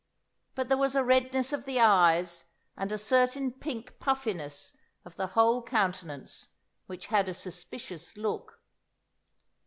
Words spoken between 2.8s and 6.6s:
a certain pink puffiness of the whole countenance